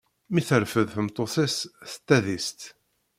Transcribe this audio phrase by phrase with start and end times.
[0.33, 1.55] Mi terfed tmeṭṭut-is
[1.91, 2.59] s tadist.